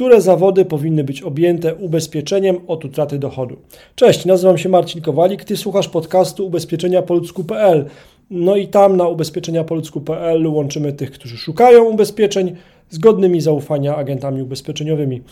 [0.00, 3.56] które zawody powinny być objęte ubezpieczeniem od utraty dochodu.
[3.94, 7.84] Cześć, nazywam się Marcin Kowalik, ty słuchasz podcastu ubezpieczenia po ludzku.pl.
[8.30, 12.56] No i tam na ubezpieczenia po ludzku.pl łączymy tych, którzy szukają ubezpieczeń
[12.90, 15.22] z godnymi zaufania agentami ubezpieczeniowymi.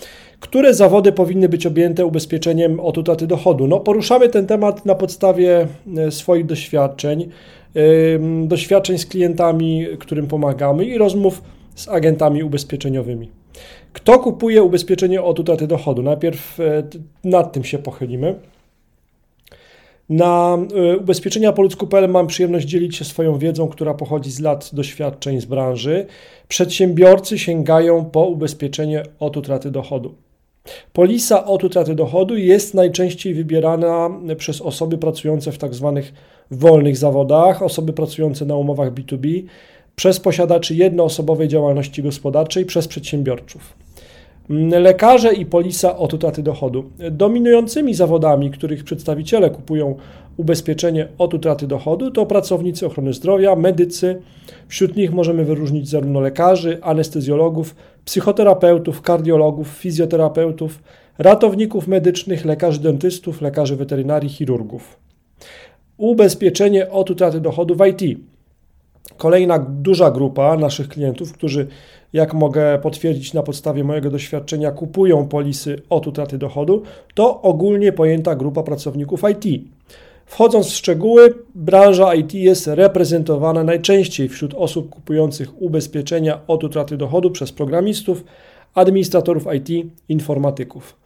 [0.40, 3.66] Które zawody powinny być objęte ubezpieczeniem od utraty dochodu?
[3.66, 5.66] No, poruszamy ten temat na podstawie
[5.96, 7.28] e, swoich doświadczeń,
[8.44, 11.42] doświadczeń z klientami, którym pomagamy i rozmów
[11.74, 13.28] z agentami ubezpieczeniowymi.
[13.92, 16.02] Kto kupuje ubezpieczenie od utraty dochodu?
[16.02, 16.82] Najpierw e,
[17.24, 18.34] nad tym się pochylimy.
[20.08, 20.58] Na
[20.92, 25.40] e, ubezpieczenia po ludzku.pl mam przyjemność dzielić się swoją wiedzą, która pochodzi z lat doświadczeń
[25.40, 26.06] z branży.
[26.48, 30.14] Przedsiębiorcy sięgają po ubezpieczenie od utraty dochodu.
[30.92, 35.92] Polisa od utraty dochodu jest najczęściej wybierana przez osoby pracujące w tzw.
[35.94, 36.12] Tak
[36.50, 39.42] wolnych zawodach, osoby pracujące na umowach B2B,
[39.98, 43.74] przez posiadaczy jednoosobowej działalności gospodarczej, przez przedsiębiorców.
[44.70, 46.90] Lekarze i polisa od utraty dochodu.
[47.10, 49.96] Dominującymi zawodami, których przedstawiciele kupują
[50.36, 54.22] ubezpieczenie od utraty dochodu, to pracownicy ochrony zdrowia, medycy.
[54.68, 60.82] Wśród nich możemy wyróżnić zarówno lekarzy, anestezjologów, psychoterapeutów, kardiologów, fizjoterapeutów,
[61.18, 64.98] ratowników medycznych, lekarzy dentystów, lekarzy weterynarii, chirurgów.
[65.96, 68.18] Ubezpieczenie od utraty dochodu w IT.
[69.16, 71.66] Kolejna duża grupa naszych klientów, którzy,
[72.12, 76.82] jak mogę potwierdzić na podstawie mojego doświadczenia, kupują polisy od utraty dochodu,
[77.14, 79.62] to ogólnie pojęta grupa pracowników IT.
[80.26, 87.30] Wchodząc w szczegóły, branża IT jest reprezentowana najczęściej wśród osób kupujących ubezpieczenia od utraty dochodu
[87.30, 88.24] przez programistów,
[88.74, 90.96] administratorów IT, informatyków.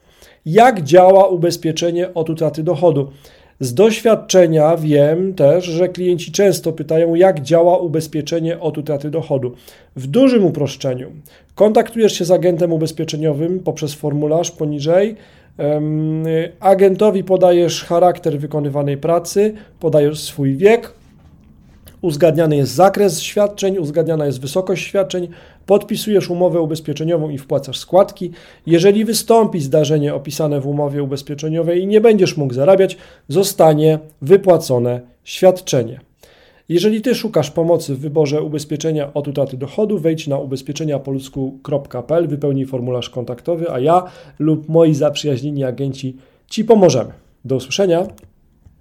[0.47, 3.11] Jak działa ubezpieczenie od utraty dochodu?
[3.61, 9.53] Z doświadczenia wiem też, że klienci często pytają, jak działa ubezpieczenie od utraty dochodu.
[9.97, 11.11] W dużym uproszczeniu
[11.55, 15.17] kontaktujesz się z agentem ubezpieczeniowym poprzez formularz poniżej.
[16.61, 20.92] Agentowi podajesz charakter wykonywanej pracy, podajesz swój wiek,
[22.02, 25.29] uzgadniany jest zakres świadczeń, uzgadniana jest wysokość świadczeń,
[25.67, 28.30] podpisujesz umowę ubezpieczeniową i wpłacasz składki.
[28.67, 32.96] Jeżeli wystąpi zdarzenie opisane w umowie ubezpieczeniowej i nie będziesz mógł zarabiać,
[33.29, 36.01] zostanie wypłacone świadczenie.
[36.68, 43.11] Jeżeli Ty szukasz pomocy w wyborze ubezpieczenia od utraty dochodu, wejdź na ubezpieczeniapoludzku.pl, wypełnij formularz
[43.11, 44.02] kontaktowy, a ja
[44.39, 46.17] lub moi zaprzyjaźnieni agenci
[46.48, 47.12] Ci pomożemy.
[47.45, 48.07] Do usłyszenia.